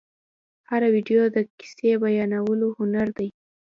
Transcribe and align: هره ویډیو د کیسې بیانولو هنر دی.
هره 0.69 0.87
ویډیو 0.95 1.21
د 1.35 1.37
کیسې 1.59 1.91
بیانولو 2.01 2.67
هنر 2.77 3.07
دی. 3.17 3.29